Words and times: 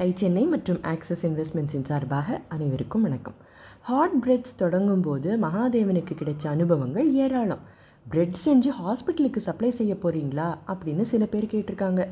Tie 0.00 0.08
Chennai 0.20 0.42
மற்றும் 0.52 0.80
axis 0.90 1.22
இன்வெஸ்ட்மெண்ட்ஸின் 1.26 1.86
சார்பாக 1.88 2.38
அனைவருக்கும் 2.54 3.04
வணக்கம். 3.06 3.36
ஹாட் 3.82 4.16
பிரெட்ஸ் 4.24 4.52
தொடங்கும் 4.56 5.00
போது 5.00 5.28
மகாதேவனுக்கு 5.44 6.14
கிடைச்ச 6.18 6.44
அனுபவங்கள் 6.46 7.08
ஏராளம். 7.22 7.62
பிரெட் 8.06 8.36
செஞ்சு 8.42 8.70
ஹாஸ்பிட்டலுக்கு 8.80 9.40
சப்ளை 9.46 9.70
செய்ய 9.70 9.94
போகிறீங்களா 10.02 10.48
அப்படின்னு 10.72 11.06
சில 11.12 11.26
பேர் 11.26 11.48
கேட்டிருக்காங்க. 11.54 12.04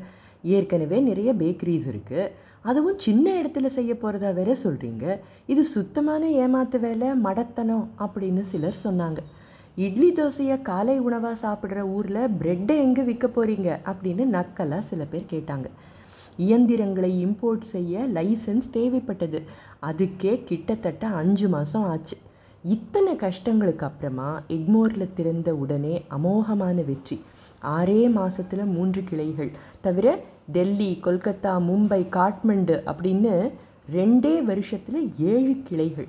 ஏற்கனவே 0.55 0.99
நிறைய 1.09 1.33
பேக்கரிஸ் 1.41 1.87
இருக்குது 1.93 2.31
அதுவும் 2.61 2.99
சின்ன 3.07 3.35
இடத்துல 3.41 3.69
செய்ய 3.77 3.93
போகிறதா 3.95 4.31
வேற 4.41 4.57
சொல்கிறீங்க 4.65 5.17
இது 5.53 5.65
சுத்தமான 5.77 6.25
ஏமாத்து 6.45 6.79
வேலை 6.79 7.09
மடத்தனம் 7.27 7.87
அப்படின்னு 8.05 8.45
சிலர் 8.53 8.83
சொன்னாங்க. 8.83 9.21
இட்லி 9.87 10.11
தோசையை 10.21 10.61
காலை 10.61 10.99
உணவாக 10.99 11.35
சாப்பிட்ற 11.47 11.83
ஊரில் 11.97 12.23
பிரெட்டை 12.41 12.77
எங்கே 12.87 13.03
விற்க 13.11 13.27
போகிறீங்க 13.27 13.69
அப்படின்னு 13.91 14.25
நக்கலாக 14.37 14.87
சில 14.91 15.03
பேர் 15.13 15.33
கேட்டாங்க. 15.35 15.69
இயந்திரங்களை 16.37 17.11
இம்போர்ட் 17.25 17.65
செய்ய 17.73 18.05
லைசன்ஸ் 18.13 18.67
தேவைப்பட்டது. 18.73 19.41
அதுக்கே 19.81 20.43
கிட்டத்தட்ட 20.43 21.07
அஞ்சு 21.07 21.49
மாதம் 21.49 21.83
ஆச்சு. 21.83 22.17
இத்தனை 22.63 23.13
கஷ்டங்களுக்கு 23.15 23.85
அப்புறமா 23.89 24.29
எக்மோரில் 24.47 25.13
திறந்த 25.13 25.55
உடனே 25.55 25.95
அமோகமான 26.17 26.85
வெற்றி. 26.85 27.21
ஆறே 27.77 28.01
மாதத்தில் 28.09 28.71
மூன்று 28.75 29.03
கிளைகள். 29.03 29.51
தவிர 29.81 30.19
டெல்லி 30.51 30.99
கொல்கத்தா 31.03 31.53
மும்பை 31.69 32.01
காட்மண்டு 32.17 32.75
அப்படின்னு 32.91 33.33
ரெண்டே 33.93 34.35
வருஷத்தில் 34.43 35.01
ஏழு 35.17 35.55
கிளைகள். 35.69 36.07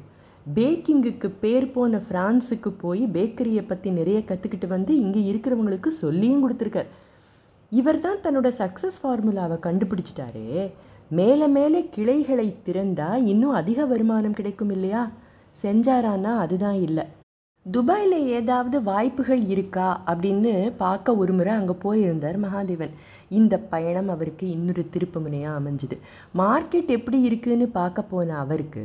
பேக்கிங்குக்கு 0.57 1.29
பேர் 1.41 1.73
போன 1.73 2.01
ஃப்ரான்ஸுக்கு 2.09 2.71
போய் 2.83 3.02
பேக்கரியை 3.07 3.63
பற்றி 3.66 3.91
நிறைய 3.91 4.19
கற்றுக்கிட்டு 4.19 4.66
வந்து 4.66 4.93
இங்கே 5.01 5.23
இருக்கிறவங்களுக்கு 5.30 5.91
சொல்லியும் 6.02 6.43
கொடுத்துருக்கார். 6.43 6.91
இவர் 7.79 8.01
தான் 8.07 8.23
தன்னோட 8.25 8.48
சக்ஸஸ் 8.61 8.98
ஃபார்முலாவை 9.03 9.57
கண்டுபிடிச்சிட்டாரே. 9.66 10.48
மேலே 11.19 11.47
மேலே 11.57 11.80
கிளைகளை 11.97 12.49
திறந்தால் 12.66 13.27
இன்னும் 13.33 13.59
அதிக 13.61 13.87
வருமானம் 13.93 14.39
கிடைக்கும் 14.39 14.73
இல்லையா? 14.77 15.02
செஞ்சாரானா 15.65 16.32
அதுதான் 16.45 16.79
இல்லை. 16.87 17.04
துபாயில் 17.66 18.19
ஏதாவது 18.38 18.77
வாய்ப்புகள் 18.88 19.43
இருக்கா 19.54 19.87
அப்படின்னு 20.10 20.52
பார்க்க 20.82 21.16
ஒரு 21.23 21.32
முறை 21.38 21.52
அங்கே 21.60 21.74
போயிருந்தார் 21.85 22.38
மகாதேவன். 22.45 22.93
இந்த 23.38 23.54
பயணம் 23.73 24.10
அவருக்கு 24.15 24.45
இன்னொரு 24.57 24.82
திருப்பு 24.95 25.21
முனையாக 25.24 25.59
அமைஞ்சுது. 25.60 25.97
மார்க்கெட் 26.43 26.91
எப்படி 26.99 27.21
இருக்குதுன்னு 27.29 27.66
பார்க்க 27.80 28.10
போன 28.13 28.37
அவருக்கு 28.45 28.85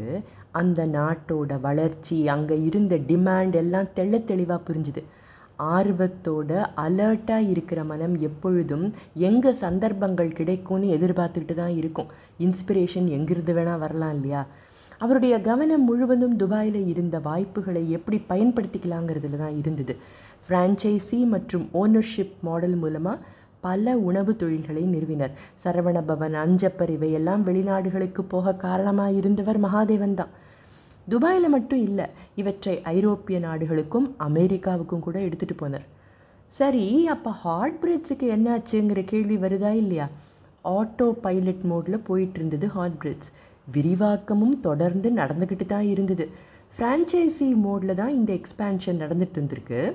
அந்த 0.61 0.81
நாட்டோட 0.97 1.51
வளர்ச்சி 1.67 2.17
அங்கே 2.35 2.55
இருந்த 2.69 2.95
டிமாண்ட் 3.11 3.57
எல்லாம் 3.63 3.91
தெள்ள 3.97 4.23
தெளிவாக 4.31 4.65
புரிஞ்சுது. 4.69 5.03
ஆர்வத்தோட 5.61 6.51
அலர்ட்டாக 6.75 7.49
இருக்கிற 7.49 7.83
மனம் 7.83 8.15
எப்பொழுதும் 8.19 8.85
எங்கே 9.13 9.51
சந்தர்ப்பங்கள் 9.53 10.31
கிடைக்கும்னு 10.31 10.87
எதிர்பார்த்துக்கிட்டு 10.97 11.55
தான் 11.55 11.75
இருக்கும். 11.79 12.09
இன்ஸ்பிரேஷன் 12.39 13.07
எங்கிருந்து 13.07 13.53
வேணால் 13.53 13.79
வரலாம் 13.79 14.13
இல்லையா? 14.13 14.41
அவருடைய 14.97 15.41
கவனம் 15.41 15.83
முழுவதும் 15.83 16.35
துபாயில் 16.35 16.87
இருந்த 16.87 17.19
வாய்ப்புகளை 17.19 17.89
எப்படி 17.89 18.21
பயன்படுத்திக்கலாங்கிறதுல 18.29 19.37
தான் 19.37 19.55
இருந்தது. 19.55 19.95
ஃப்ரான்ச்சைசி 20.45 21.19
மற்றும் 21.27 21.67
ஓனர்ஷிப் 21.73 22.35
மாடல் 22.41 22.75
மூலமாக 22.75 23.23
பல 23.59 23.97
உணவு 23.97 24.35
தொழில்களை 24.35 24.83
நிறுவினர். 24.83 25.33
சரவணபவன் 25.63 26.35
அஞ்சப்பர் 26.43 26.89
இவையெல்லாம் 26.89 27.45
வெளிநாடுகளுக்கு 27.47 28.21
போக 28.21 28.53
காரணமாக 28.53 29.11
இருந்தவர் 29.11 29.59
மகாதேவன் 29.59 30.13
தான். 30.13 30.31
துபாயில் 31.09 31.49
மட்டும் 31.49 31.81
இல்லை 31.81 32.05
இவற்றை 32.35 32.83
ஐரோப்பிய 32.83 33.39
நாடுகளுக்கும் 33.39 34.15
அமெரிக்காவுக்கும் 34.19 34.99
கூட 34.99 35.19
எடுத்துகிட்டு 35.19 35.55
போனார். 35.61 35.87
சரி 36.47 37.07
அப்போ 37.07 37.31
ஹார்ட் 37.31 37.77
பிரெட்ஸுக்கு 37.81 38.27
என்னாச்சுங்கிற 38.35 39.05
கேள்வி 39.05 39.35
வருதா 39.35 39.71
இல்லையா? 39.71 40.07
ஆட்டோ 40.63 41.11
பைலட் 41.21 41.63
மோடில் 41.69 42.03
போயிட்டு 42.03 42.37
இருந்தது 42.39 42.69
ஹார்ட் 42.69 42.97
பிரெட்ஸ் 43.03 43.31
விரிவாக்கமும் 43.73 44.59
தொடர்ந்து 44.59 45.09
நடந்துக்கிட்டு 45.11 45.65
தான் 45.65 45.85
இருந்தது. 45.85 46.29
ஃப்ரான்ச்சைசி 46.77 47.47
மோடில் 47.65 47.93
தான் 47.93 48.13
இந்த 48.13 48.33
எக்ஸ்பேன்ஷன் 48.33 49.01
நடந்துட்டு 49.03 49.37
இருந்திருக்கு. 49.37 49.93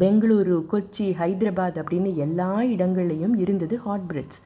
பெங்களூரு 0.00 0.56
கொச்சி 0.72 1.06
ஹைதராபாத் 1.20 1.80
அப்படின்னு 1.82 2.14
எல்லா 2.14 2.60
இடங்கள்லையும் 2.60 3.36
இருந்தது 3.38 3.78
ஹாட் 3.78 4.06
பிரிட்ஸ் 4.12 4.40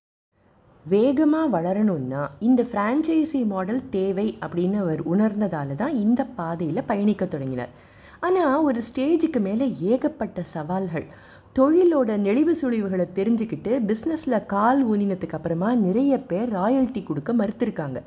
வேகமாக 0.91 1.53
வளரணும்னா 1.57 2.23
இந்த 2.47 2.63
ஃப்ரான்ச்சைசி 2.71 3.41
மாடல் 3.47 3.83
தேவை 3.91 4.39
அப்படின்னு 4.45 4.79
அவர் 4.85 5.03
உணர்ந்ததால 5.13 5.75
தான் 5.83 5.95
இந்த 6.05 6.23
பாதையில் 6.39 6.89
பயணிக்க 6.89 7.25
தொடங்கினார். 7.27 7.75
ஆனால் 8.21 8.65
ஒரு 8.69 8.81
ஸ்டேஜுக்கு 8.89 9.41
மேலே 9.41 9.67
ஏகப்பட்ட 9.93 10.43
சவால்கள். 10.55 11.07
தொழிலோட 11.59 12.11
நெளிவு 12.27 12.55
சுழிவுகளை 12.63 13.07
தெரிஞ்சுக்கிட்டு 13.19 13.73
பிஸ்னஸில் 13.89 14.47
கால் 14.47 14.83
ஊனினத்துக்கு 14.93 15.39
அப்புறமா 15.39 15.71
நிறைய 15.87 16.19
பேர் 16.31 16.51
ராயல்ட்டி 16.59 17.03
கொடுக்க 17.03 17.33
மறுத்திருக்காங்க. 17.33 18.01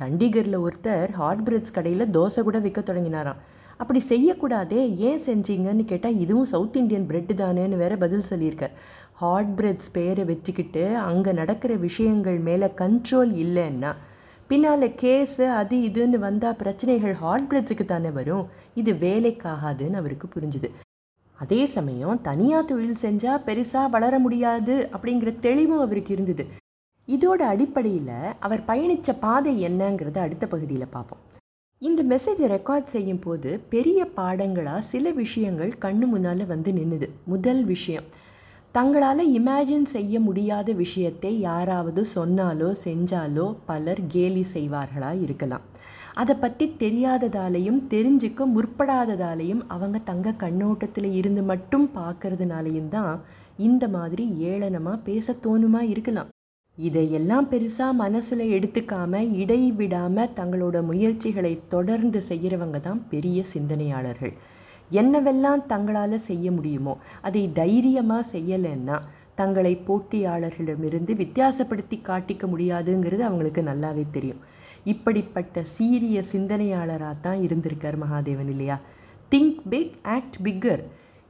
சண்டிகரில் 0.00 0.58
ஒருத்தர் 0.66 1.10
ஹாட் 1.20 1.44
பிரெட்ஸ் 1.48 1.76
கடையில் 1.76 2.12
தோசை 2.16 2.42
கூட 2.42 2.58
விற்க 2.58 2.80
தொடங்கினாராம். 2.80 3.40
அப்படி 3.82 4.00
செய்யக்கூடாதே 4.12 4.80
ஏன் 5.08 5.22
செஞ்சீங்கன்னு 5.26 5.84
கேட்டால் 5.92 6.20
இதுவும் 6.24 6.50
சவுத் 6.52 6.76
இண்டியன் 6.80 7.06
பிரெட்டு 7.08 7.34
தானேன்னு 7.40 7.76
வேற 7.82 7.94
பதில் 8.02 8.30
சொல்லியிருக்கார். 8.30 8.74
ஹாட் 9.20 9.52
பிரெட்ஸ் 9.58 9.90
பேரை 9.96 10.24
வச்சுக்கிட்டு 10.30 10.82
அங்கே 11.08 11.32
நடக்கிற 11.40 11.72
விஷயங்கள் 11.86 12.38
மேலே 12.48 12.68
கண்ட்ரோல் 12.80 13.32
இல்லைன்னா 13.44 13.90
பின்னால் 14.50 14.86
கேஸு 15.02 15.44
அது 15.60 15.76
இதுன்னு 15.88 16.18
வந்தால் 16.26 16.58
பிரச்சனைகள் 16.62 17.14
ஹாட் 17.22 17.46
பிரெட்ஸுக்கு 17.50 17.84
தானே 17.84 18.10
வரும். 18.18 18.44
இது 18.80 18.92
வேலைக்காகாதுன்னு 19.04 20.00
அவருக்கு 20.00 20.28
புரிஞ்சுது. 20.34 20.70
அதே 21.38 21.60
சமயம் 21.76 22.22
தனியாக 22.28 22.68
தொழில் 22.70 23.02
செஞ்சால் 23.04 23.44
பெருசாக 23.46 23.92
வளர 23.94 24.14
முடியாது 24.26 24.74
அப்படிங்கிற 24.94 25.32
தெளிவும் 25.46 25.84
அவருக்கு 25.86 26.12
இருந்தது. 26.16 26.44
இதோட 27.08 27.40
அடிப்படையில் 27.52 28.16
அவர் 28.46 28.66
பயணித்த 28.70 29.16
பாதை 29.24 29.54
என்னங்கிறத 29.68 30.18
அடுத்த 30.26 30.46
பகுதியில் 30.46 30.92
பார்ப்போம். 30.96 31.22
இந்த 31.82 32.00
மெசேஜை 32.10 32.46
ரெக்கார்ட் 32.52 32.92
செய்யும் 32.92 33.20
போது 33.22 33.50
பெரிய 33.70 34.00
பாடங்களாக 34.16 34.82
சில 34.90 35.10
விஷயங்கள் 35.12 35.72
கண்ணு 35.84 36.06
முன்னால் 36.10 36.44
வந்து 36.50 36.70
நின்றுது 36.72 37.06
முதல் 37.24 37.62
விஷயம் 37.64 38.06
தங்களால் 38.74 39.22
இமேஜின் 39.38 39.86
செய்ய 39.94 40.20
முடியாத 40.26 40.68
விஷயத்தை 40.82 41.32
யாராவது 41.40 42.02
சொன்னாலோ 42.14 42.68
செஞ்சாலோ 42.84 43.46
பலர் 43.68 44.02
கேலி 44.06 44.44
செய்வார்களாக 44.52 45.24
இருக்கலாம். 45.26 45.64
அதை 46.14 46.34
பற்றி 46.36 46.66
தெரியாததாலையும் 46.82 47.80
தெரிஞ்சுக்க 47.94 48.46
முற்படாததாலையும் 48.56 49.62
அவங்க 49.68 50.00
தங்க 50.10 50.34
கண்ணோட்டத்தில் 50.44 51.10
இருந்து 51.20 51.44
மட்டும் 51.52 51.88
பார்க்கறதுனாலையும் 51.98 52.88
தான் 52.88 53.14
இந்த 53.68 53.86
மாதிரி 53.96 54.26
ஏளனமாக 54.52 55.04
பேச 55.08 55.36
தோணுமா 55.46 55.82
இருக்கலாம். 55.92 56.30
இதையெல்லாம் 56.78 57.46
பெருசாக 57.50 57.98
மனசில் 58.02 58.42
எடுத்துக்காம 58.56 59.18
இடைவிடாமல் 59.42 60.30
தங்களோட 60.38 60.76
முயற்சிகளை 60.90 61.52
தொடர்ந்து 61.68 62.20
செய்கிறவங்க 62.28 62.78
தான் 62.80 63.00
பெரிய 63.08 63.38
சிந்தனையாளர்கள். 63.52 64.32
என்னவெல்லாம் 65.00 65.62
தங்களால் 65.72 66.24
செய்ய 66.28 66.46
முடியுமோ 66.50 66.94
அதை 67.28 67.42
தைரியமாக 67.60 68.24
செய்யலைன்னா 68.32 68.96
தங்களை 69.34 69.74
போட்டியாளர்களிடமிருந்து 69.88 71.12
வித்தியாசப்படுத்தி 71.22 71.98
காட்டிக்க 72.08 72.46
முடியாதுங்கிறது 72.54 73.22
அவங்களுக்கு 73.28 73.62
நல்லாவே 73.70 74.04
தெரியும். 74.16 74.40
இப்படிப்பட்ட 74.84 75.62
சீரிய 75.74 76.18
சிந்தனையாளராக 76.32 77.14
தான் 77.26 77.40
இருந்திருக்கார் 77.46 78.02
மகாதேவன் 78.04 78.50
இல்லையா? 78.54 78.78
திங்க் 79.32 79.62
பிக் 79.72 79.94
ஆக்ட் 80.16 80.38
பிக்கர் 80.46 80.82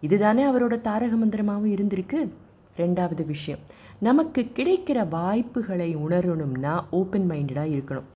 இதுதானே 0.03 0.45
அவரோட 0.51 0.75
தாரக 0.89 1.15
மந்திரமாகவும் 1.17 1.73
இருந்திருக்கு? 1.77 2.21
ரெண்டாவது 2.77 3.23
விஷயம். 3.27 3.63
நமக்கு 4.07 4.43
கிடைக்கிற 4.55 5.09
வாய்ப்புகளை 5.09 5.97
உணரணும்னா 5.97 6.85
ஓப்பன் 6.91 7.31
மைண்டடாக 7.31 7.75
இருக்கணும். 7.75 8.09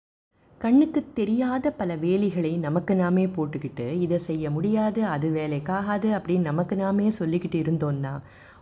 கண்ணுக்கு 0.59 1.05
தெரியாத 1.15 1.71
பல 1.71 1.97
வேலிகளை 1.97 2.59
நமக்கு 2.59 2.95
நாமே 2.95 3.27
போட்டுக்கிட்டு 3.27 3.87
இதை 4.01 4.19
செய்ய 4.19 4.51
முடியாது 4.51 5.05
அது 5.05 5.29
வேலைக்காகாது 5.29 6.09
அப்படின்னு 6.17 6.49
நமக்கு 6.51 6.77
நாமே 6.77 7.09
சொல்லிக்கிட்டு 7.09 7.61
இருந்தோம்னா 7.63 8.13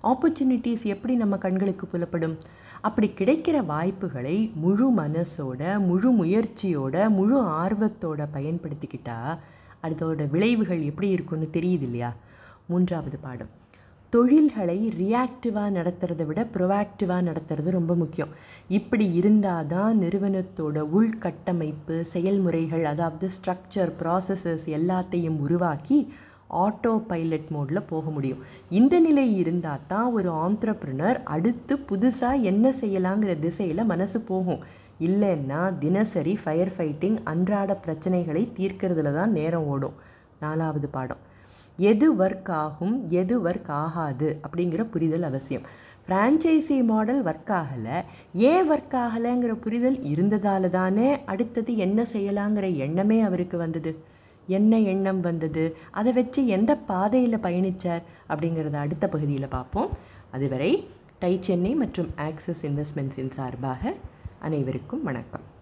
ஆப்பர்ச்சுனிட்டிஸ் 0.02 0.82
எப்படி 0.82 1.14
நம்ம 1.14 1.38
கண்களுக்கு 1.38 1.86
புலப்படும்? 1.86 2.36
அப்படி 2.80 3.10
கிடைக்கிற 3.18 3.66
வாய்ப்புகளை 3.66 4.50
முழு 4.54 4.88
மனசோட 4.92 5.78
முழு 5.88 6.24
முயற்சியோட 6.24 7.08
முழு 7.08 7.42
ஆர்வத்தோட 7.64 8.28
பயன்படுத்திக்கிட்டா 8.36 9.18
அதோட 9.82 10.30
விளைவுகள் 10.30 10.82
எப்படி 10.82 11.08
இருக்குன்னு 11.08 11.48
தெரியுது 11.52 11.86
இல்லையா? 11.90 12.12
மூன்றாவது 12.66 13.18
பாடம். 13.18 13.62
தொழில்களை 14.14 14.76
ரியாக்டிவாக 14.98 15.70
நடத்துறதை 15.76 16.24
விட 16.26 16.40
ப்ரொஆக்டிவாக 16.54 17.22
நடத்துறது 17.28 17.68
ரொம்ப 17.76 17.92
முக்கியம். 18.02 18.32
இப்படி 18.78 19.06
இருந்தால் 19.20 19.66
தான் 19.72 19.96
நிறுவனத்தோட 20.02 20.76
உள்கட்டமைப்பு 20.98 21.96
செயல்முறைகள் 22.12 22.84
அதாவது 22.92 23.28
ஸ்ட்ரக்சர் 23.36 23.92
ப்ராசஸஸ் 24.02 24.66
எல்லாத்தையும் 24.78 25.40
உருவாக்கி 25.46 25.98
ஆட்டோ 26.62 26.94
பைலட் 27.10 27.50
மோடில் 27.56 27.88
போக 27.92 28.06
முடியும். 28.16 28.44
இந்த 28.78 28.94
நிலை 29.06 29.26
இருந்தால் 29.42 29.84
தான் 29.92 30.08
ஒரு 30.18 30.30
ஆண்டர்ப்ரினர் 30.44 31.20
அடுத்து 31.36 31.76
புதுசாக 31.90 32.46
என்ன 32.52 32.74
செய்யலாங்கிற 32.82 33.34
திசையில் 33.46 33.90
மனசு 33.92 34.20
போகும். 34.32 34.64
இல்லைன்னா 35.08 35.60
தினசரி 35.84 36.36
ஃபயர் 36.42 36.74
ஃபைட்டிங் 36.76 37.20
அன்றாட 37.34 37.72
பிரச்சனைகளை 37.86 38.44
தீர்க்கறதுல 38.58 39.18
தான் 39.20 39.36
நேரம் 39.40 39.68
ஓடும். 39.74 39.96
நாலாவது 40.44 40.88
பாடம். 40.96 41.22
எது 41.76 42.14
ஒர்க் 42.14 42.50
ஆகும் 42.50 43.10
எது 43.10 43.44
ஒர்க் 43.44 43.68
ஆகாது 43.68 44.40
அப்படிங்கிற 44.48 44.84
புரிதல் 44.84 45.22
அவசியம். 45.22 45.62
ஃப்ரான்ச்சைசி 46.08 46.84
மாடல் 46.84 47.24
ஒர்க் 47.24 47.62
ஆகலை. 47.62 48.04
ஏன் 48.34 48.70
ஒர்க் 48.72 48.94
ஆகலைங்கிற 48.94 49.54
புரிதல் 49.54 50.02
இருந்ததால் 50.02 50.70
தானே 50.70 51.24
அடுத்தது 51.24 51.76
என்ன 51.76 52.02
செய்யலாங்கிற 52.12 52.76
எண்ணமே 52.76 53.20
அவருக்கு 53.20 53.58
வந்தது. 53.58 53.98
என்ன 54.46 54.78
எண்ணம் 54.78 55.20
வந்தது? 55.20 55.76
அதை 55.90 56.12
வச்சு 56.12 56.46
எந்த 56.46 56.76
பாதையில் 56.76 57.38
பயணித்தார் 57.38 58.02
அப்படிங்கிறத 58.28 58.72
அடுத்த 58.72 59.08
பகுதியில் 59.08 59.48
பார்ப்போம். 59.48 59.88
அதுவரை 60.30 60.88
டை 61.18 61.38
சென்னை 61.40 61.74
மற்றும் 61.74 62.10
ஆக்சிஸ் 62.16 62.66
இன்வெஸ்ட்மெண்ட்ஸின் 62.66 63.30
சார்பாக 63.30 63.94
அனைவருக்கும் 64.38 65.02
வணக்கம். 65.02 65.53